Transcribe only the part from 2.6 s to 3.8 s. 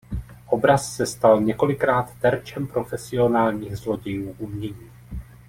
profesionálních